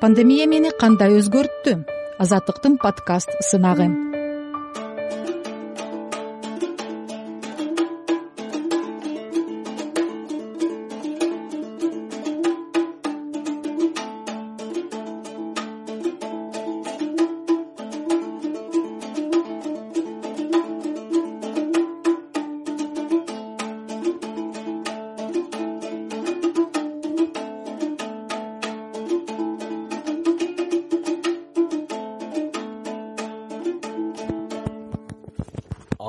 пандемия 0.00 0.46
мени 0.46 0.70
кандай 0.80 1.18
өзгөрттү? 1.18 1.78
Азаттыктын 2.22 2.78
подкаст 2.82 3.34
сынагы 3.50 4.07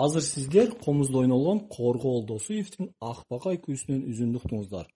азыр 0.03 0.23
сиздер 0.33 0.67
комузда 0.85 1.17
ойнолгон 1.23 1.59
корго 1.75 2.09
олдосуевдин 2.17 2.85
ак 3.11 3.19
бакай 3.31 3.57
күүсүнөн 3.65 4.01
үзүндү 4.11 4.41
уктуңуздар 4.41 4.87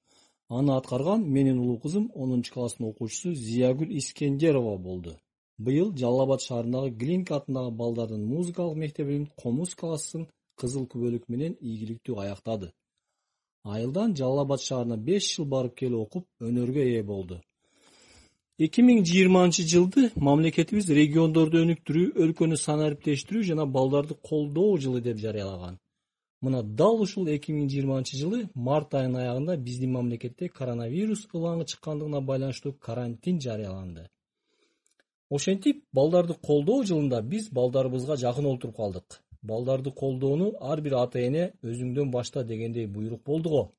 аны 0.58 0.72
аткарган 0.80 1.22
менин 1.36 1.60
улуу 1.64 1.80
кызым 1.86 2.06
онунчу 2.24 2.54
класстын 2.56 2.88
окуучусу 2.92 3.34
зиягүл 3.46 3.90
искендерова 4.00 4.76
болду. 4.88 5.12
Быйыл 5.66 5.90
жалал 6.02 6.22
абад 6.26 6.42
шаарындагы 6.48 6.90
глинка 7.02 7.36
атындагы 7.38 7.72
балдардын 7.82 8.26
музыкалык 8.34 8.78
мектебинин 8.84 9.30
комуз 9.42 9.76
классын 9.82 10.28
кызыл 10.60 10.86
күбөлүк 10.92 11.26
менен 11.28 11.58
ийгиликтүү 11.70 12.20
аяктады. 12.26 12.72
Айылдан 13.64 14.16
жалал 14.20 14.44
абад 14.46 14.62
шаарына 14.68 14.98
беш 15.10 15.36
жыл 15.36 15.46
барып 15.56 15.76
келип 15.82 16.00
окуп 16.06 16.48
өнөргө 16.50 16.84
ээ 16.98 17.04
болду 17.14 17.40
эки 18.62 18.84
миң 18.86 19.02
жыйырманчы 19.02 19.64
жылды 19.66 20.12
мамлекетибиз 20.16 20.90
региондорду 20.94 21.64
өнүктүрүү 21.64 22.12
өлкөнү 22.26 22.60
санариптештирүү 22.62 23.48
жана 23.48 23.66
балдарды 23.66 24.14
колдоо 24.30 24.78
жылы 24.78 25.02
деп 25.02 25.18
жарыялаган. 25.18 25.80
Мына 26.42 26.62
дал 26.62 27.02
ушул 27.02 27.28
эки 27.34 27.52
миң 27.52 27.70
жыйырманчы 27.72 28.18
жылы 28.20 28.44
март 28.54 28.94
айынын 28.94 29.22
аягында 29.24 29.58
биздин 29.58 29.94
мамлекетте 29.98 30.50
коронавирус 30.50 31.26
ылаңы 31.34 31.66
чыккандыгына 31.66 32.22
байланыштуу 32.22 32.74
карантин 32.74 33.42
жарыяланды. 33.42 34.08
Ошентип 35.32 35.84
балдарды 35.92 36.36
колдоо 36.36 36.84
жылында 36.84 37.22
биз 37.22 37.50
балдарыбызга 37.50 38.18
жакын 38.18 38.46
олтуруп 38.46 38.76
калдык. 38.76 39.22
Балдарды 39.42 39.92
колдоону 39.92 40.54
ар 40.62 40.82
бир 40.82 41.00
ата 41.02 41.20
эне 41.20 41.54
өзүңдөн 41.64 42.12
башта 42.12 42.44
дегендей 42.44 42.86
буйрук 42.86 43.24
болду 43.26 43.50
го 43.50 43.72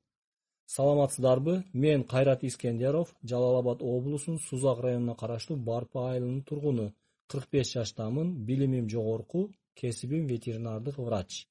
саламатсыздарбы? 0.67 1.63
Мен 1.73 2.03
кайрат 2.03 2.43
искендеров 2.43 3.15
жалал 3.23 3.59
абад 3.59 3.81
облусунун 3.81 4.39
сузак 4.39 4.79
районуна 4.79 5.15
караштуу 5.15 5.57
барпы 5.57 5.99
айылынын 5.99 6.43
тургуну. 6.43 6.93
кырк 7.27 7.47
беш 7.51 7.73
жаштамын 7.73 8.45
билимим 8.45 8.89
жогорку 8.89 9.51
кесибим 9.73 10.27
ветеринардык 10.27 10.97
врач. 10.97 11.47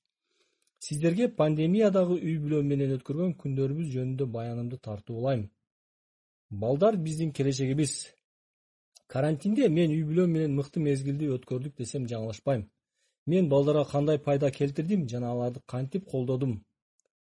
Сиздерге 0.78 1.28
пандемиядагы 1.28 2.14
үй 2.14 2.36
бүлө 2.38 2.62
менен 2.62 2.92
өткөргөн 2.96 3.32
күндөрүбүз 3.42 3.88
жөнүндө 3.94 4.26
баянымды 4.26 4.78
тартуулайм 4.78 5.50
балдар 6.50 6.96
биздин 6.96 7.32
келечегибиз. 7.32 7.92
Карантинде 9.06 9.68
мен 9.68 9.90
үй 9.90 10.04
бүлөм 10.10 10.30
менен 10.36 10.54
мыкты 10.58 10.80
мезгилди 10.80 11.30
өткөрдүк 11.36 11.74
десем 11.78 12.06
жаңылышпайм. 12.06 12.68
Мен 13.26 13.48
балдарга 13.48 13.84
кандай 13.90 14.18
пайда 14.18 14.50
келтирдим 14.50 15.08
жана 15.08 15.32
аларды 15.32 15.60
кантип 15.66 16.04
колдодум 16.10 16.62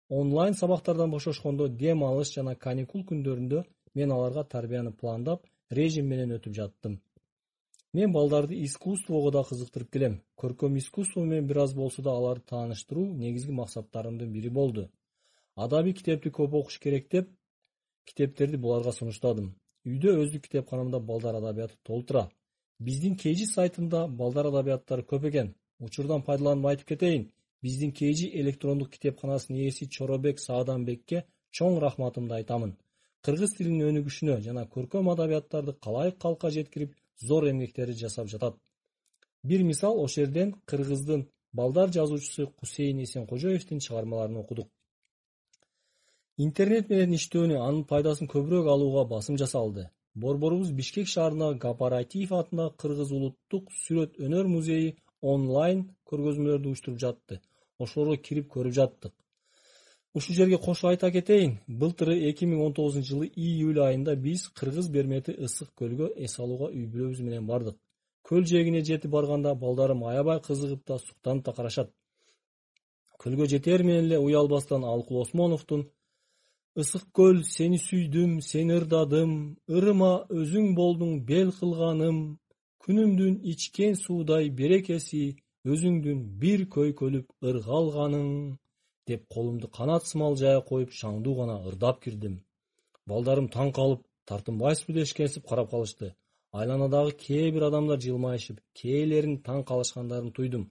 онлайн 0.08 0.54
сабактардан 0.54 1.10
бошошкондо 1.10 1.68
дем 1.68 2.04
алыш 2.04 2.32
жана 2.34 2.54
каникул 2.54 3.04
күндөрүндө 3.04 3.64
мен 3.94 4.12
аларга 4.12 4.44
тарбияны 4.44 4.92
пландап 4.92 5.44
режим 5.70 6.06
менен 6.06 6.32
өтүп 6.38 6.54
жаттым. 6.54 7.00
Мен 7.92 8.12
балдарды 8.12 8.54
искусствого 8.64 9.30
да 9.32 9.42
кызыктырып 9.44 9.90
келем. 9.90 10.20
Көркөм 10.36 10.78
искусство 10.78 11.24
менен 11.24 11.46
бир 11.46 11.58
аз 11.64 11.74
болсо 11.74 12.02
да 12.02 12.10
аларды 12.10 12.44
тааныштыруу 12.46 13.06
негизги 13.14 13.52
максаттарымдын 13.52 14.32
бири 14.32 14.48
болду. 14.48 14.88
Адабий 15.56 15.94
китепти 15.94 16.28
көп 16.28 16.54
окуш 16.54 16.78
керек 16.78 17.08
деп 17.10 17.30
китептерди 18.04 18.56
буларга 18.56 18.92
сунуштадым. 18.92 19.54
Үйдө 19.86 20.18
өздүк 20.22 20.44
китепканамда 20.48 21.00
балдар 21.00 21.36
адабияты 21.36 21.76
толтура. 21.82 22.28
Биздин 22.78 23.16
kg 23.16 23.44
сайтында 23.46 24.06
балдар 24.08 24.46
адабияттары 24.46 25.02
көп 25.02 25.28
экен. 25.28 25.54
Учурдан 25.80 26.22
пайдаланып 26.22 26.66
айтып 26.66 26.88
кетейин 26.88 27.30
биздин 27.62 27.92
kg 27.92 28.28
электрондук 28.40 28.90
китепканасынын 28.94 29.64
ээси 29.66 29.88
чоробек 29.96 30.40
сааданбекке 30.40 31.24
чоң 31.56 31.80
рахматымды 31.84 32.34
айтамын. 32.38 32.76
Кыргыз 33.24 33.56
тилинин 33.56 33.88
өнүгүшүнө 33.90 34.40
жана 34.46 34.64
көркөм 34.74 35.10
адабияттарды 35.12 35.74
калайык 35.84 36.18
калкка 36.22 36.50
жеткирип 36.54 36.94
зор 37.28 37.48
эмгектерди 37.50 37.98
жасап 38.04 38.28
жатат. 38.28 38.54
Бир 39.42 39.62
мисал 39.62 39.98
ошол 39.98 40.24
жерден 40.24 40.54
кыргыздын 40.66 41.26
балдар 41.52 41.90
жазуучусу 41.90 42.48
кусейин 42.58 43.02
эсенкожоевдин 43.02 43.80
чыгармаларын 43.80 44.36
окудук. 44.36 44.68
Интернет 46.36 46.88
менен 46.90 47.16
иштөөнү 47.18 47.56
анын 47.58 47.84
пайдасын 47.84 48.28
көбүрөөк 48.30 48.68
алууга 48.70 49.04
басым 49.10 49.38
жасалды. 49.42 49.88
Борборубуз 50.14 50.70
бишкек 50.70 51.08
шаарындагы 51.10 51.58
кооператив 51.64 52.32
атындагы 52.32 52.76
кыргыз 52.82 53.10
улуттук 53.12 53.72
сүрөт 53.82 54.18
өнөр 54.22 54.46
музейи 54.54 54.96
онлайн 55.20 55.88
көргөзмөлөрдү 56.10 56.72
уюштуруп 56.72 57.00
жатты. 57.00 57.40
Ошолорго 57.78 58.16
кирип 58.16 58.50
көрүп 58.52 58.74
жаттык. 58.74 59.12
Ушул 60.14 60.34
жерге 60.34 60.58
кошуп 60.58 60.88
айта 60.90 61.10
кетейин 61.12 61.58
былтыры 61.68 62.14
эки 62.30 62.46
миң 62.48 62.62
он 62.64 62.72
тогузунчу 62.74 63.08
жылы 63.12 63.26
июль 63.36 63.80
айында 63.84 64.14
биз 64.16 64.48
кыргыз 64.56 64.88
бермети 64.88 65.34
ысык 65.46 65.68
көлгө 65.78 66.08
эс 66.16 66.38
алууга 66.40 66.70
үй 66.72 66.86
бүлөбүз 66.86 67.20
менен 67.20 67.46
бардык. 67.46 67.76
Көл 68.22 68.46
жээгине 68.48 68.80
жетип 68.84 69.10
барганда 69.10 69.54
балдарым 69.54 70.04
аябай 70.04 70.40
кызыгып 70.40 70.82
да 70.86 70.98
суктанып 70.98 71.44
да 71.44 71.52
карашат. 71.52 71.92
Көлгө 73.20 73.46
жетер 73.52 73.84
менен 73.84 74.06
эле 74.06 74.18
уялбастан 74.18 74.84
алкул 74.84 75.22
осмоновдун 75.22 75.86
ысык 76.78 77.04
көл 77.12 77.44
сени 77.44 77.78
сүйдүм 77.82 78.40
сени 78.40 78.76
ырдадым 78.80 79.32
ырыма 79.68 80.12
өзүң 80.30 80.74
болдуң 80.74 81.24
бел 81.30 81.52
кылганым 81.52 82.38
күнүмдүн 82.88 83.34
ичкен 83.52 83.98
суудай 84.02 84.50
берекеси 84.60 85.22
өзүңдүн 85.72 86.22
бир 86.42 86.64
көйкөлүп 86.76 87.48
ыргалганың 87.50 88.30
деп 89.08 89.26
колумду 89.34 89.68
канат 89.78 90.08
сымал 90.10 90.38
жая 90.42 90.62
коюп 90.70 90.94
шаңдуу 91.00 91.34
гана 91.40 91.58
ырдап 91.68 92.00
кирдим. 92.04 92.38
Балдарым 93.10 93.50
таң 93.56 93.74
калып 93.78 94.06
тартынбайсызбы 94.28 94.96
дешкенсип 95.00 95.46
карап 95.50 95.70
калышты. 95.70 96.14
Айланадагы 96.52 97.12
кээ 97.26 97.52
бир 97.52 97.68
адамдар 97.68 98.00
жылмайышып 98.00 98.60
кээлерин 98.80 99.42
таң 99.44 99.64
калышкандарын 99.68 100.32
туйдум 100.32 100.70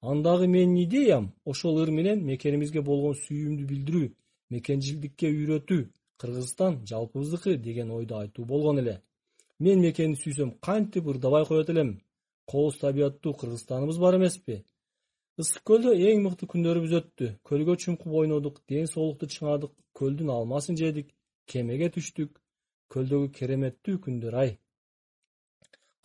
андагы 0.00 0.46
менин 0.46 0.76
идеям 0.84 1.34
ошол 1.44 1.78
ыр 1.82 1.90
менен 1.90 2.24
мекенибизге 2.24 2.80
болгон 2.80 3.14
сүйүүмдү 3.24 3.64
билдирүү 3.70 4.06
мекенчилдикке 4.54 5.28
үйрөтүү 5.28 5.80
кыргызстан 6.20 6.80
жалпыбыздыкы 6.90 7.56
деген 7.56 7.90
ойду 7.90 8.16
айтуу 8.16 8.46
болгон 8.46 8.80
эле 8.82 9.02
мен 9.60 9.82
мекенди 9.84 10.18
сүйсөм 10.22 10.54
кантип 10.66 11.08
ырдабай 11.12 11.44
коет 11.46 11.70
элем? 11.70 11.90
Кооз 12.50 12.78
табияттуу 12.80 13.34
кыргызстаныбыз 13.40 13.98
бар 14.04 14.16
эмеспи? 14.16 14.64
Ысык 15.40 15.62
көлдө 15.68 15.92
эң 16.08 16.24
мыкты 16.24 16.48
күндөрүбүз 16.52 16.94
өттү. 17.00 17.28
Көлгө 17.48 17.76
чумкуп 17.84 18.16
ойнодук 18.22 18.62
ден 18.72 18.88
соолукту 18.88 19.28
чыңадык 19.34 19.76
көлдүн 20.00 20.32
алмасын 20.36 20.80
жедик 20.80 21.12
кемеге 21.46 21.92
түштүк. 21.94 22.32
Көлдөгү 22.92 23.30
кереметтүү 23.36 24.00
күндөр 24.06 24.36
ай. 24.42 24.56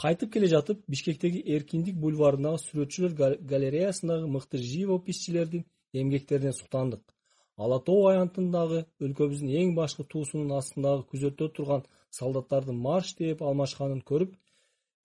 Кайтып 0.04 0.34
келе 0.36 0.52
жатып 0.52 0.84
бишкектеги 0.92 1.42
эркиндик 1.56 1.96
бульварындагы 2.04 2.60
сүрөтчүлөр 2.66 3.40
галереясындагы 3.52 4.28
мыкты 4.28 4.60
живописчилердин 4.60 5.64
эмгектерине 6.02 6.52
суктандык 6.54 7.15
ала 7.64 7.80
тоо 7.90 8.08
аянтындагы 8.12 8.86
өлкөбүздүн 9.08 9.52
эң 9.62 9.76
башкы 9.80 10.08
туусунун 10.12 10.56
астындагы 10.60 11.08
күзөттө 11.12 11.50
турган 11.58 11.84
солдаттардын 12.20 12.80
марш 12.88 13.16
тээп 13.20 13.44
алмашканын 13.50 14.02
көрүп 14.10 14.38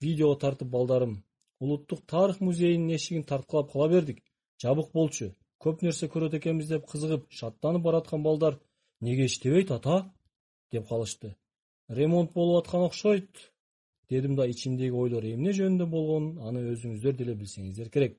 видеого 0.03 0.39
тартып 0.43 0.69
балдарым 0.75 1.19
улуттук 1.61 2.01
тарых 2.07 2.41
музейинин 2.41 2.95
эшигин 2.95 3.23
тарткылап 3.23 3.71
кала 3.71 3.87
бердик. 3.89 4.23
Жабык 4.61 4.91
болчу. 4.93 5.35
Көп 5.61 5.83
нерсе 5.85 6.07
көрөт 6.09 6.33
экенбиз 6.39 6.71
деп 6.73 6.87
кызыгып 6.89 7.27
шаттанып 7.29 7.83
бараткан 7.85 8.23
балдар 8.23 8.59
неге 8.99 9.25
иштебейт 9.25 9.71
ата? 9.71 10.11
деп 10.71 10.87
калышты. 10.89 11.35
Ремонт 11.87 12.33
болуп 12.33 12.63
аткан 12.63 12.81
окшойт 12.81 13.29
дедим 14.09 14.35
да 14.35 14.47
ичимдеги 14.47 14.91
ойлор 14.91 15.23
эмне 15.23 15.53
жөнүндө 15.53 15.85
болгонун 15.85 16.39
аны 16.47 16.65
өзүңүздөр 16.73 17.13
деле 17.19 17.35
билсеңиздер 17.35 17.89
керек 17.89 18.17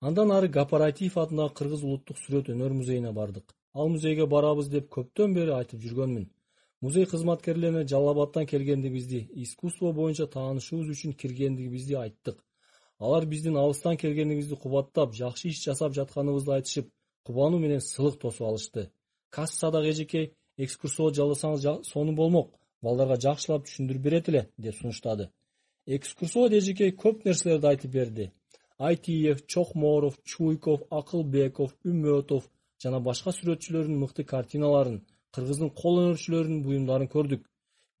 андан 0.00 0.30
ары 0.30 0.48
кооператив 0.52 1.16
атындагы 1.18 1.54
кыргыз 1.58 1.82
улуттук 1.82 2.18
сүрөт 2.22 2.50
өнөр 2.52 2.74
музейине 2.80 3.12
бардык. 3.12 3.54
Ал 3.74 3.88
музейге 3.90 4.26
барабыз 4.26 4.68
деп 4.70 4.90
көптөн 4.94 5.34
бери 5.34 5.54
айтып 5.56 5.82
жүргөнмүн. 5.82 6.28
Музей 6.80 7.06
кызматкерлерине 7.06 7.86
жалал 7.88 8.12
абадтан 8.12 8.46
келгендигибизди 8.46 9.26
искусство 9.44 9.92
боюнча 9.92 10.26
таанышуубуз 10.26 10.92
үчүн 10.94 11.16
киргендигибизди 11.18 11.98
айттык. 11.98 12.38
Алар 12.98 13.26
биздин 13.26 13.56
алыстан 13.56 13.96
келгенибизди 13.96 14.54
кубаттап 14.54 15.14
жакшы 15.14 15.48
иш 15.48 15.64
жасап 15.64 15.94
жатканыбызды 15.98 16.52
айтышып 16.54 16.92
кубануу 17.26 17.58
менен 17.58 17.80
сыйлык 17.80 18.20
тосуп 18.20 18.46
алышты. 18.46 18.90
Кассадагы 19.30 19.90
эжекей 19.90 20.34
экскурсовод 20.56 21.18
жалдасаңыз 21.18 21.84
сонун 21.90 22.14
болмок 22.14 22.54
балдарга 22.82 23.18
жакшылап 23.18 23.66
түшүндүрүп 23.66 24.02
берет 24.02 24.28
эле 24.28 24.48
деп 24.56 24.78
сунуштады. 24.78 25.30
Экскурсовод 25.86 26.52
эжекей 26.52 26.94
көп 26.94 27.24
нерселерди 27.26 27.66
айтып 27.66 27.92
берди 27.92 28.32
айтиев 28.78 29.46
чокморов 29.46 30.18
чуйков 30.24 30.80
акылбеков 30.90 31.74
үмөтов 31.84 32.48
жана 32.82 33.00
башка 33.00 33.30
сүрөтчүлөрдүн 33.36 33.96
мыкты 34.02 34.24
картиналарын 34.32 35.00
кыргыздын 35.34 35.70
кол 35.80 35.98
өнөрчүлөрүнүн 36.02 36.62
буюмдарын 36.66 37.10
көрдүк. 37.14 37.42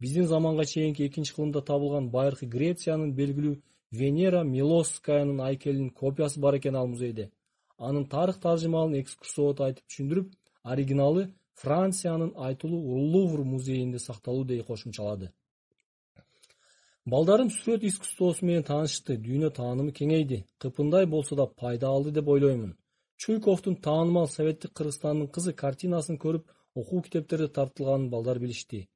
Биздин 0.02 0.28
заманга 0.32 0.64
чейинки 0.72 1.06
экинчи 1.08 1.34
кылымда 1.34 1.64
табылган 1.70 2.10
байыркы 2.14 2.46
грециянын 2.46 3.10
белгилүү 3.18 3.56
венера 4.00 4.44
милосскаянын 4.44 5.40
айкелинин 5.48 5.90
копиясы 5.90 6.40
бар 6.40 6.58
экен 6.58 6.76
ал 6.76 6.86
музейде. 6.86 7.30
Анын 7.78 8.06
тарых 8.14 8.38
таржымалын 8.44 9.00
экскурсовод 9.00 9.60
айтып 9.66 9.84
түшүндүрүп 9.90 10.30
оригиналы 10.62 11.28
франциянын 11.62 12.32
айтылуу 12.48 13.02
лувр 13.12 13.42
музейинде 13.54 13.98
сакталуу 13.98 14.44
деп 14.44 14.66
кошумчалады 14.66 15.32
балдарым 17.12 17.48
сүрөт 17.54 17.84
искусствосу 17.88 18.44
менен 18.48 18.64
таанышты 18.68 19.16
дүйнө 19.24 19.48
таанымы 19.58 19.92
кеңейди. 19.98 20.42
Кыпындай 20.62 21.06
болсо 21.06 21.36
да 21.40 21.46
пайда 21.46 21.88
алды 21.88 22.10
деп 22.16 22.28
ойлоймун. 22.34 22.74
Чуйковдун 23.22 23.76
таанымал 23.86 24.28
советтик 24.28 24.72
кыргызстандын 24.78 25.28
кызы 25.34 25.52
картинасын 25.62 26.18
көрүп 26.24 26.44
окуу 26.80 27.02
китептерде 27.06 27.48
тартылганын 27.48 28.10
балдар 28.14 28.38
билишти. 28.42 28.88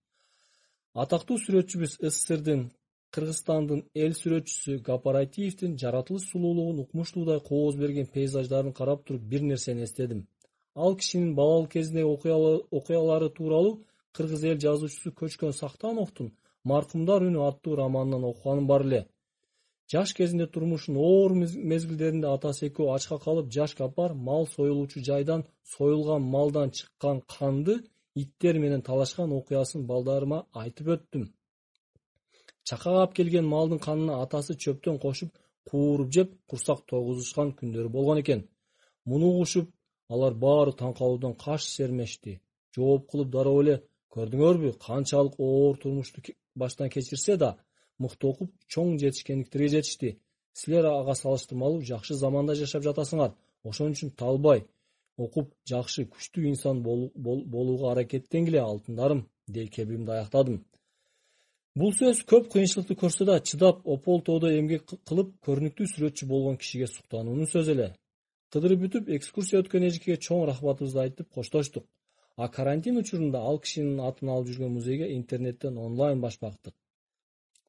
Атактуу 1.02 1.38
сүрөтчүбүз 1.44 1.96
сссрдин 2.02 2.66
кыргызстандын 3.14 3.80
эл 4.04 4.12
сүрөтчүсү 4.20 4.78
гапар 4.88 5.22
айтиевдин 5.22 5.78
жаратылыш 5.82 6.28
сулуулугун 6.32 6.82
укмуштуудай 6.84 7.40
кооз 7.48 7.80
берген 7.82 8.12
пейзаждарын 8.14 8.76
карап 8.78 9.06
туруп 9.06 9.22
бир 9.32 9.42
нерсени 9.42 9.84
эстедим. 9.88 10.26
Ал 10.74 10.96
кишинин 10.96 11.34
балалык 11.34 11.72
кезиндеги 11.72 12.08
окуялары 12.78 13.28
тууралуу 13.30 13.82
кыргыз 14.16 14.44
эл 14.44 14.58
жазуучусу 14.66 15.10
көчкөн 15.20 15.52
сактановдун 15.62 16.32
маркумдар 16.64 17.22
үнү 17.28 17.40
аттуу 17.48 17.76
романынан 17.76 18.24
окуганым 18.30 18.66
бар 18.66 18.82
эле. 18.86 19.00
Жаш 19.92 20.14
кезинде 20.14 20.46
турмушунун 20.46 21.02
оор 21.02 21.32
мезгилдеринде 21.72 22.28
атасы 22.28 22.68
экөө 22.70 22.94
ачка 22.96 23.18
калып 23.18 23.50
жаш 23.56 23.74
гапар 23.80 24.14
мал 24.14 24.46
союлуучу 24.46 25.02
жайдан 25.08 25.44
союлган 25.74 26.22
малдан 26.34 26.70
чыккан 26.70 27.20
канды 27.36 27.74
иттер 28.14 28.58
менен 28.58 28.82
талашкан 28.82 29.32
окуясын 29.38 29.86
балдарыма 29.90 30.46
айтып 30.62 30.94
өттүм. 30.94 31.28
Чакага 32.64 33.02
алып 33.02 33.14
келген 33.18 33.46
малдын 33.54 33.80
канына 33.86 34.22
атасы 34.22 34.56
чөптөн 34.64 34.98
кошуп 35.04 35.30
кууруп 35.68 36.12
жеп 36.16 36.34
курсак 36.48 36.84
тойгузушкан 36.90 37.52
күндөрү 37.58 37.88
болгон 37.96 38.22
экен. 38.22 38.46
Муну 39.04 39.32
угушуп 39.34 39.70
алар 40.08 40.34
баары 40.44 40.72
таң 40.72 40.94
калуудан 40.98 41.34
каш 41.44 41.66
сермешти 41.76 42.40
жооп 42.76 43.10
кылып 43.10 43.30
дароо 43.36 43.62
эле. 43.62 43.82
Көрдүңөрбү 44.12 44.74
канчалык 44.86 45.38
оор 45.40 45.78
турмушту 45.82 46.20
баштан 46.54 46.90
кечирсе 46.90 47.36
да 47.36 47.56
мыкты 47.98 48.26
окуп 48.26 48.52
чоң 48.68 48.98
жетишкендиктерге 48.98 49.68
жетишти. 49.76 50.18
Силер 50.52 50.86
ага 50.90 51.14
салыштырмалуу 51.14 51.82
жакшы 51.82 52.14
заманда 52.14 52.54
жашап 52.54 52.84
жатасыңар. 52.84 53.32
Ошон 53.64 53.94
үчүн 53.94 54.10
талбай 54.18 54.66
окуп 55.16 55.52
жакшы 55.68 56.04
күчтүү 56.10 56.48
инсан 56.50 56.82
болууга 56.82 57.92
аракеттенгиле 57.92 58.60
алтындарым 58.60 59.26
деп 59.48 59.70
кебимди 59.70 60.12
аяктадым. 60.18 60.62
Бул 61.74 61.94
сөз 61.96 62.20
көп 62.28 62.50
кыйынчылыкты 62.52 62.94
көрсө 63.00 63.24
да 63.24 63.38
чыдап 63.40 63.86
опол 63.88 64.20
тоодо 64.20 64.50
эмгек 64.52 64.90
кылып 65.08 65.32
көрүнүктүү 65.46 65.88
сүрөтчү 65.94 66.28
болгон 66.28 66.58
кишиге 66.60 66.88
суктануунун 66.90 67.48
сөзү 67.48 67.72
эле. 67.76 67.88
Кыдырып 68.52 68.82
бүтүп 68.84 69.08
экскурсия 69.16 69.62
өткөн 69.62 69.86
эжекеге 69.88 70.18
чоң 70.20 70.44
рахматыбызды 70.50 71.00
айтып 71.06 71.30
коштоштук 71.32 71.86
а 72.36 72.48
карантин 72.48 72.96
учурунда 72.96 73.38
ал 73.38 73.58
кишинин 73.64 74.00
атын 74.08 74.28
алып 74.34 74.48
жүргөн 74.52 74.72
музейге 74.76 75.12
интернеттен 75.16 75.78
онлайн 75.78 76.20
баш 76.20 76.38
бактык. 76.40 76.74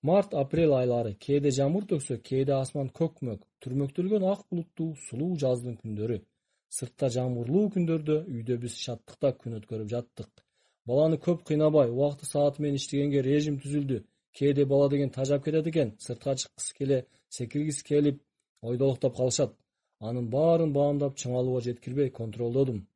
Март 0.01 0.33
апрель 0.33 0.73
айлары 0.75 1.13
кээде 1.25 1.51
жамгыр 1.57 1.85
төксө 1.91 2.17
кээде 2.29 2.53
асман 2.53 2.89
көкмөк 2.99 3.41
түрмөктөлгөн 3.63 4.23
ак 4.33 4.41
булуттуу 4.49 4.95
сулуу 5.07 5.35
жаздын 5.43 5.75
күндөрү. 5.81 6.17
Сыртта 6.77 7.09
жамгырлуу 7.15 7.69
күндөрдө 7.75 8.17
үйдө 8.35 8.57
биз 8.63 8.75
шаттыкта 8.85 9.33
күн 9.41 9.59
өткөрүп 9.59 9.89
жаттык. 9.95 10.31
Баланы 10.87 11.19
көп 11.27 11.43
кыйнабай 11.47 11.91
убакты 11.91 12.25
сааты 12.25 12.61
менен 12.63 12.79
иштегенге 12.81 13.21
режим 13.21 13.59
түзүлдү. 13.63 14.03
Кээде 14.37 14.65
бала 14.65 14.89
деген 14.89 15.09
тажап 15.09 15.45
кетет 15.45 15.67
экен 15.71 15.95
сыртка 15.99 16.35
чыккысы 16.35 16.73
келе 16.79 17.05
секиргиси 17.29 17.83
келип 17.83 18.23
ойдолуктап 18.61 19.15
калышат. 19.15 19.53
Анын 19.99 20.27
баарын 20.35 20.73
баамдап 20.73 21.15
чыңалууга 21.15 21.61
жеткирбей 21.67 22.09
контролдодум 22.09 22.87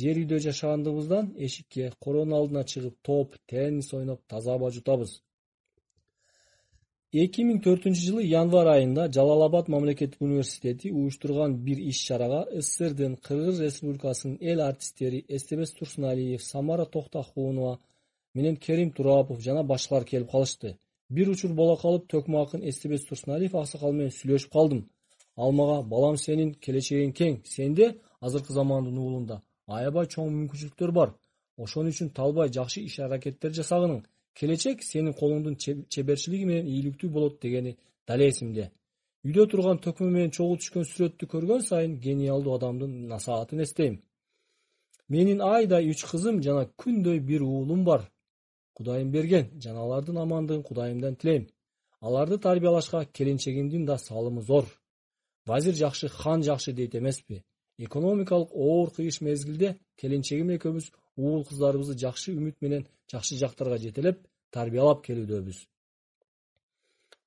жер 0.00 0.16
үйдө 0.16 0.38
жашагандыгыбыздан 0.46 1.34
эшикке 1.46 1.90
короонун 2.00 2.38
алдына 2.38 2.64
чыгып 2.64 2.96
топ 3.02 3.36
теннис 3.50 3.92
ойноп 3.92 4.20
таза 4.28 4.54
аба 4.54 4.70
жутабыз. 4.70 5.20
Эки 7.12 7.44
миң 7.44 7.58
төртүнчү 7.60 8.06
жылы 8.06 8.22
январь 8.24 8.70
айында 8.72 9.04
жалал 9.12 9.42
абад 9.44 9.66
мамлекеттик 9.68 10.22
университети 10.24 10.92
уюштурган 10.92 11.58
бир 11.66 11.82
иш 11.90 11.98
чарага 12.06 12.46
сссрдин 12.60 13.18
кыргыз 13.26 13.60
республикасынын 13.60 14.38
эл 14.40 14.62
артисттери 14.68 15.20
эстебес 15.28 15.74
турсуналиев 15.76 16.42
самара 16.42 16.86
токтокунова 16.86 17.74
менен 18.34 18.56
керим 18.56 18.92
турапов 18.92 19.42
жана 19.42 19.62
башкалар 19.62 20.04
келип 20.04 20.30
калышты. 20.30 20.78
Бир 21.10 21.28
учур 21.28 21.52
боло 21.52 21.76
калып 21.76 22.08
төкмө 22.08 22.42
акын 22.46 22.64
эстебес 22.64 23.04
турсуналиев 23.04 23.54
аксакал 23.54 23.92
менен 23.92 24.16
сүйлөшүп 24.16 24.52
калдым. 24.56 24.88
Ал 25.36 25.52
мага 25.52 25.82
балам 25.82 26.16
сенин 26.16 26.54
келечегиң 26.54 27.12
кең 27.12 27.40
сенде 27.44 27.98
азыркы 28.20 28.54
замандын 28.54 28.96
уулунда 28.96 29.42
аябай 29.66 30.06
чоң 30.06 30.30
мүмкүнчүлүктөр 30.36 30.92
бар. 30.92 31.14
Ошон 31.56 31.88
үчүн 31.90 32.10
талбай 32.16 32.50
жакшы 32.52 32.82
иш 32.82 32.98
аракеттер 33.04 33.52
жасагының 33.58 34.02
келечек 34.34 34.82
сенин 34.82 35.14
колуңдун 35.14 35.56
чеберчилиги 35.92 36.46
менен 36.48 36.66
ийгиликтүү 36.66 37.10
болот 37.10 37.40
дегени 37.42 37.76
дале 38.08 38.28
эсимде. 38.32 38.70
Үйдө 39.26 39.46
турган 39.50 39.78
төкмө 39.78 40.08
менен 40.10 40.32
чогуу 40.34 40.56
түшкөн 40.58 40.88
сүрөттү 40.92 41.28
көргөн 41.34 41.62
сайын 41.68 41.98
гениалдуу 42.00 42.56
адамдын 42.56 42.94
насаатын 43.12 43.62
эстейм. 43.62 44.00
Менин 45.08 45.42
айдай 45.44 45.90
үч 45.92 46.02
кызым 46.10 46.42
жана 46.42 46.64
күндөй 46.80 47.20
бир 47.20 47.42
уулум 47.42 47.84
бар. 47.84 48.08
Кудайым 48.74 49.12
берген 49.12 49.52
жана 49.60 49.84
алардын 49.84 50.18
амандыгын 50.24 50.62
кудайымдан 50.66 51.16
тилейм. 51.16 51.46
Аларды 52.00 52.38
тарбиялашка 52.38 53.04
келинчегимдин 53.04 53.84
да 53.86 53.98
салымы 53.98 54.42
зор. 54.42 54.66
Вазир 55.46 55.74
жакшы 55.74 56.08
хан 56.08 56.42
жакшы 56.42 56.72
дейт 56.72 56.96
эмеспи 56.96 57.44
экономикалык 57.78 58.50
оор 58.52 58.90
кыйыш 58.96 59.20
мезгилде 59.20 59.78
келинчегим 60.00 60.50
экөөбүз 60.56 60.90
уул 61.16 61.44
кыздарыбызды 61.48 61.98
жакшы 61.98 62.34
үмүт 62.36 62.56
менен 62.60 62.86
жакшы 63.12 63.36
жактарга 63.36 63.78
жетелеп 63.78 64.22
тарбиялап 64.50 65.04
келүүдөбүз. 65.06 65.58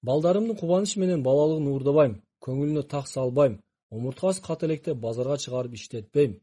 Балдарымдын 0.06 0.58
кубанышы 0.58 1.00
менен 1.00 1.24
балалыгын 1.26 1.70
уурдабайм 1.72 2.18
көңүлүнө 2.46 2.84
так 2.90 3.08
салбайм 3.08 3.60
омурткасы 3.92 4.42
ката 4.42 4.68
электе 4.68 4.94
базарга 4.94 5.38
чыгарып 5.38 5.74
иштетпейм. 5.74 6.40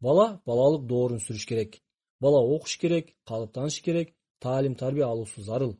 Бала 0.00 0.40
балалык 0.46 0.86
доорун 0.86 1.22
сүрүш 1.22 1.46
керек 1.46 1.80
бала 2.20 2.40
окуш 2.40 2.78
керек 2.78 3.14
калыптаныш 3.28 3.80
керек 3.82 4.14
таалим 4.40 4.74
тарбия 4.74 5.06
алуусу 5.06 5.42
зарыл. 5.42 5.76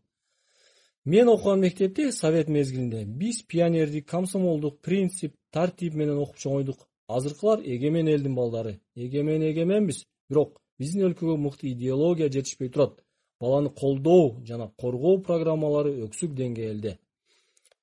Мен 1.04 1.28
окуган 1.28 1.61
мектепте 1.61 2.12
совет 2.12 2.49
мезгилинде 2.49 3.04
биз 3.04 3.42
пионердик 3.42 4.08
комсомолдук 4.08 4.80
принцип 4.80 5.37
тартип 5.50 5.94
менен 5.94 6.18
окуп 6.18 6.37
чоңойдук 6.37 6.87
азыркылар 7.08 7.60
эгемен 7.60 8.08
элдин 8.08 8.34
балдары 8.34 8.80
эгемен 8.94 9.42
эгеменбиз. 9.50 10.04
Бирок 10.28 10.60
биздин 10.78 11.06
өлкөгө 11.08 11.36
мыкты 11.36 11.70
идеология 11.72 12.28
жетишпей 12.28 12.68
турат. 12.68 13.00
Баланы 13.40 13.70
колдоо 13.70 14.40
жана 14.44 14.70
коргоо 14.76 15.18
программалары 15.18 15.92
өксүк 16.06 16.34
деңгээлде. 16.34 16.98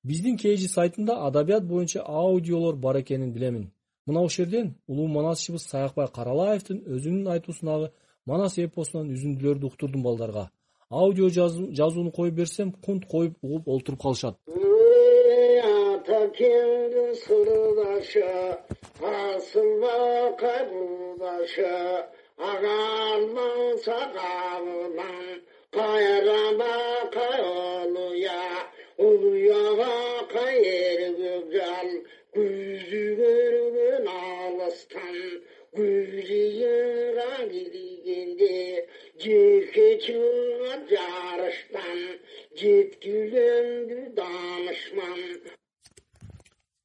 Биздин 0.04 0.36
kg 0.36 0.68
сайтында 0.68 1.14
адабият 1.26 1.64
боюнча 1.66 2.02
аудиолор 2.02 2.76
бар 2.76 3.00
экенин 3.00 3.32
билемин. 3.32 3.70
Мына 4.06 4.20
ушул 4.20 4.44
жерден 4.44 4.74
улуу 4.86 5.06
манасчыбыз 5.08 5.62
саякбай 5.62 6.08
каралаевдин 6.12 6.82
өзүнүн 6.84 7.30
айтуусундагы 7.34 7.92
манас 8.26 8.58
эпосунан 8.58 9.12
үзүндүлөрдү 9.14 9.66
уктурдум 9.66 10.02
балдарга. 10.02 10.50
Аудио 10.90 11.30
жазууну 11.30 12.10
коюп 12.12 12.34
берсем 12.34 12.72
кунт 12.72 13.06
коюп 13.06 13.38
угуп 13.42 13.68
олтуруп 13.68 14.02
калышат 14.02 14.36
ата 16.34 16.42
кеңдин 16.42 17.14
сырдашы 17.14 18.22
асылбак 19.00 20.38
кайгуудашы 20.40 22.06
агалман 22.38 23.78
сагабынан 23.84 25.42
кайрама 25.70 27.10
кай 27.12 27.40
олуя 27.40 28.66
улуяга 28.98 30.26
кай 30.32 30.58
эргөк 30.58 31.46
жан 31.54 31.88
күздү 32.34 33.04
көргөн 33.20 34.06
алыстан 34.08 35.18
күзийга 35.76 36.78
киргенде 37.50 38.86
жеке 39.22 39.88
чыгат 40.04 40.82
жарыштан 40.90 41.98
жеткилендү 42.58 44.00
даанышман 44.18 45.20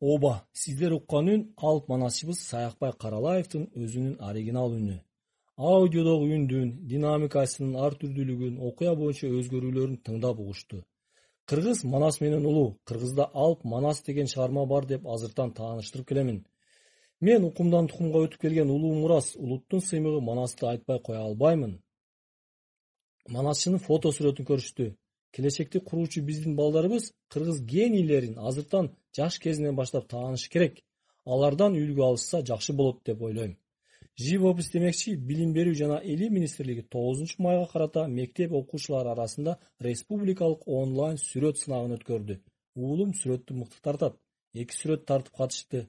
ооба 0.02 0.34
сиздер 0.54 0.94
уккан 0.94 1.28
үн 1.34 1.42
алп 1.70 1.88
манасчыбыз 1.92 2.40
саякбай 2.52 2.92
каралаевдин 3.04 3.66
өзүнүн 3.84 4.16
оригинал 4.30 4.72
үнү. 4.80 4.98
Аудиодогу 5.58 6.30
үндүн 6.36 6.70
динамикасынын 6.92 7.76
ар 7.86 7.98
түрдүүлүгүн 8.02 8.62
окуя 8.68 8.94
боюнча 8.96 9.28
өзгөрүүлөрүн 9.40 9.98
тыңдап 10.06 10.40
угушту. 10.40 10.86
Кыргыз 11.50 11.84
манас 11.94 12.22
менен 12.24 12.46
улуу 12.46 12.78
кыргызда 12.88 13.26
алп 13.34 13.66
манас 13.74 14.02
деген 14.08 14.28
чыгарма 14.32 14.66
бар 14.66 14.86
деп 14.86 15.08
азыртан 15.14 15.52
тааныштырып 15.58 16.08
келемин. 16.08 16.46
Мен 17.20 17.44
укумдан 17.50 17.88
тукумга 17.92 18.24
өтүп 18.26 18.40
келген 18.46 18.70
улуу 18.76 18.94
мурас 19.02 19.36
улуттун 19.36 19.82
сыймыгы 19.90 20.22
манасты 20.22 20.68
айтпай 20.72 21.00
кое 21.04 21.20
албаймын 21.20 21.74
манасчынын 23.36 23.82
фото 23.88 24.12
сүрөтүн 24.16 24.48
көрүштү 24.50 24.86
келечекти 25.34 25.80
куруучу 25.80 26.22
биздин 26.22 26.56
балдарыбыз 26.56 27.14
кыргыз 27.32 27.62
генийлерин 27.74 28.36
азыртан 28.48 28.92
жаш 29.18 29.40
кезинен 29.40 29.76
баштап 29.76 30.08
таанышы 30.08 30.50
керек. 30.50 30.80
Алардан 31.26 31.76
үлгү 31.82 32.04
алышса 32.10 32.42
жакшы 32.46 32.74
болот 32.74 33.04
деп 33.06 33.22
ойлойм. 33.22 33.58
Живопись 34.20 34.72
демекчи 34.74 35.14
билим 35.16 35.54
берүү 35.56 35.76
жана 35.80 35.98
илим 36.04 36.34
министрлиги 36.34 36.82
тогузунчу 36.96 37.42
майга 37.44 37.68
карата 37.72 38.08
мектеп 38.08 38.52
окуучулары 38.52 39.14
арасында 39.14 39.54
республикалык 39.80 40.66
онлайн 40.68 41.16
сүрөт 41.22 41.62
сынагын 41.62 41.96
өткөрдү. 41.98 42.36
Уулум 42.76 43.14
сүрөттү 43.20 43.56
мыкты 43.62 43.80
тартат. 43.86 44.18
Эки 44.54 44.76
сүрөт 44.76 45.06
тартып 45.06 45.38
катышты. 45.40 45.88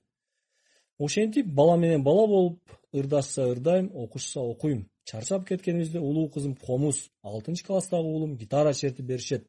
Ошентип 0.98 1.46
бала 1.46 1.76
менен 1.76 2.04
бала 2.04 2.26
болуп 2.28 2.76
ырдашса 2.92 3.48
ырдайм 3.50 3.90
окушса 3.94 4.40
окуйм 4.40 4.86
чарчап 5.10 5.48
кеткенибизде 5.48 5.98
улуу 5.98 6.28
кызым 6.30 6.54
комуз 6.54 7.10
алтынчы 7.22 7.64
класстагы 7.66 8.06
уулум 8.06 8.36
гитара 8.36 8.72
чертип 8.72 9.06
беришет. 9.06 9.44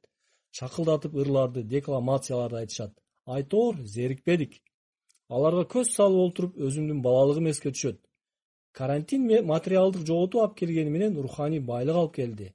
Чакылдатып 0.58 1.14
ырларды 1.16 1.62
декламацияларды 1.64 2.58
айтышат. 2.62 2.94
Айтоор 3.26 3.76
зерикпедик. 3.86 4.56
Аларга 5.30 5.64
көз 5.74 5.94
салып 5.96 6.32
отуруп 6.32 6.58
өзүмдүн 6.58 7.04
балалыгым 7.06 7.52
эске 7.52 7.70
түшөт. 7.76 8.00
Карантин 8.74 9.28
материалдык 9.46 10.08
жоготуу 10.08 10.42
алып 10.42 10.58
келгени 10.58 10.90
менен 10.90 11.22
руханий 11.22 11.60
байлык 11.60 11.96
алып 12.02 12.16
келди. 12.16 12.50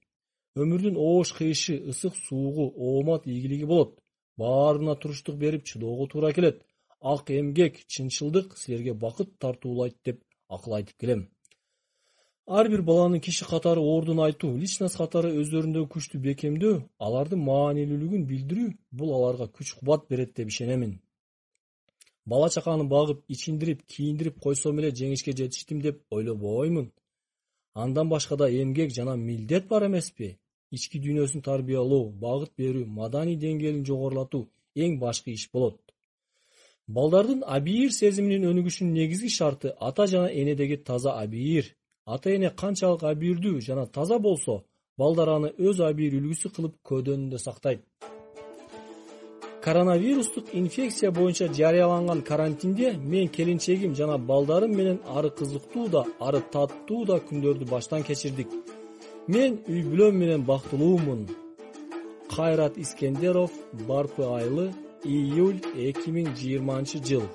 Өмүрдүн 0.57 0.99
оош 0.99 1.33
кыйышы 1.39 1.79
ысык 1.93 2.19
суугу 2.27 2.73
оомат 2.75 3.27
ийгилиги 3.27 3.65
болот. 3.65 4.01
Баарына 4.37 4.97
туруштук 4.97 5.37
берип 5.37 5.65
чыдоого 5.65 6.09
туура 6.09 6.33
келет. 6.33 6.65
Ак 7.01 7.31
эмгек 7.31 7.87
чынчылдык 7.87 8.59
силерге 8.59 8.95
бакыт 8.95 9.39
тартуулайт 9.39 9.97
деп 10.05 10.23
акыл 10.49 10.75
айтып 10.75 10.99
келем 10.99 11.29
ар 12.47 12.69
бир 12.71 12.83
баланын 12.83 13.21
киши 13.21 13.45
катары 13.45 13.81
ордун 13.81 14.21
айтуу 14.23 14.57
личность 14.57 14.97
катары 14.97 15.33
өздөрүндөгү 15.41 15.89
күчтү 15.95 16.21
бекемдөө 16.27 16.75
алардын 17.07 17.41
маанилүүлүгүн 17.43 18.27
билдирүү 18.31 18.69
бул 18.99 19.15
аларга 19.17 19.49
күч 19.51 19.73
кубат 19.79 20.07
берет 20.11 20.37
деп 20.37 20.53
ишенемин. 20.53 21.01
Бала 22.25 22.49
чаканы 22.51 22.85
багып 22.85 23.25
ичиндирип 23.29 23.83
кийиндирип 23.87 24.39
койсом 24.39 24.79
эле 24.79 24.93
жеңишке 25.01 25.35
жетиштим 25.41 25.81
деп 25.83 26.03
ойлобоймун 26.11 26.93
андан 27.75 28.09
башка 28.09 28.37
да 28.37 28.49
эмгек 28.49 28.95
жана 28.95 29.17
милдет 29.17 29.67
бар 29.69 29.87
эмеспи. 29.87 30.39
Ички 30.71 30.99
дүйнөсүн 30.99 31.43
тарбиялоо 31.43 32.11
багыт 32.11 32.53
берүү 32.59 32.87
маданий 32.87 33.37
деңгээлин 33.37 33.85
жогорулатуу 33.87 34.49
эң 34.75 34.99
башкы 34.99 35.33
иш 35.33 35.49
болот. 35.53 35.81
Балдардын 36.87 37.43
абийир 37.47 37.91
сезиминин 37.91 38.47
өнүгүшүнүн 38.51 38.95
негизги 38.95 39.31
шарты 39.31 39.75
ата 39.81 40.07
жана 40.07 40.31
энедеги 40.31 40.77
таза 40.77 41.15
абийир 41.23 41.75
ата 42.07 42.31
эне 42.31 42.51
канчалык 42.63 43.03
абийирдүү 43.03 43.61
жана 43.67 43.85
таза 43.87 44.19
болсо 44.23 44.61
балдар 44.99 45.29
аны 45.37 45.49
өз 45.59 45.81
абийир 45.83 46.15
үлгүсү 46.21 46.53
кылып 46.55 46.75
көөдөнүндө 46.89 47.39
сактайт. 47.43 47.81
Коронавирустук 49.65 50.53
инфекция 50.55 51.11
боюнча 51.11 51.49
жарыяланган 51.53 52.23
карантинде 52.23 52.93
мен 52.93 53.29
келинчегим 53.29 53.97
жана 53.97 54.19
балдарым 54.19 54.77
менен 54.77 55.01
ары 55.17 55.31
кызыктуу 55.31 55.89
да 55.89 56.05
ары 56.21 56.41
таттуу 56.53 57.05
да 57.05 57.17
күндөрдү 57.29 57.69
баштан 57.71 58.05
кечирдик. 58.05 58.49
Мен 59.27 59.59
үй 59.67 59.83
бүлөм 59.91 60.15
менен 60.23 60.45
бактылуумун. 60.45 61.27
Кайрат 62.31 62.79
искендеров 62.79 63.51
барпы 63.89 64.23
айылы 64.23 64.71
июль 65.05 65.59
эки 65.75 66.11
миң 66.15 66.31
жыйырманчы 66.39 67.03
жыл 67.03 67.27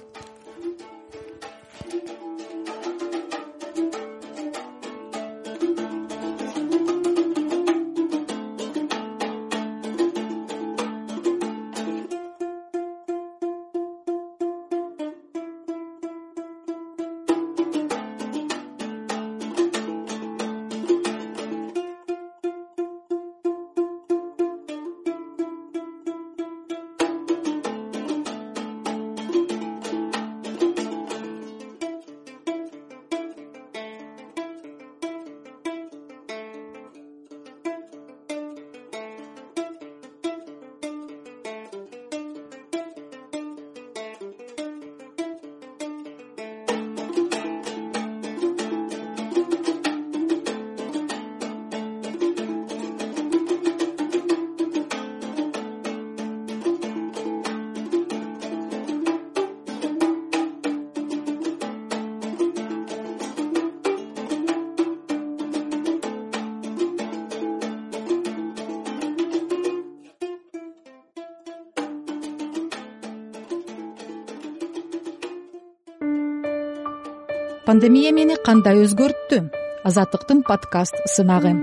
пандемия 77.66 78.12
мени 78.12 78.38
кандай 78.46 78.82
өзгөрттү? 78.86 79.44
Азаттыктын 79.88 80.42
подкаст 80.48 80.98
сынагы 81.10 81.54